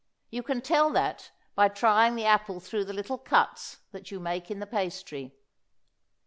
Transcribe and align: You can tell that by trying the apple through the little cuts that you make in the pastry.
You 0.31 0.41
can 0.41 0.61
tell 0.61 0.89
that 0.93 1.29
by 1.53 1.67
trying 1.67 2.15
the 2.15 2.25
apple 2.25 2.59
through 2.59 2.85
the 2.85 2.91
little 2.93 3.19
cuts 3.19 3.81
that 3.91 4.09
you 4.09 4.19
make 4.19 4.49
in 4.49 4.57
the 4.57 4.65
pastry. 4.65 5.35